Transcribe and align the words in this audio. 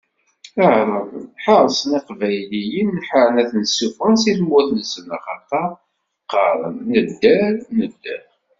Aɛraben 0.63 1.23
ḥeṛsen 1.43 1.91
Iqbayliyen, 1.99 2.91
ḥaren 3.07 3.41
ad 3.41 3.47
ten-ssufɣen 3.51 4.15
si 4.21 4.31
tmurt-nsen, 4.37 5.07
axaṭer 5.17 5.69
qqaren: 6.25 6.75
Nedder, 6.91 7.53
nedder! 7.77 8.23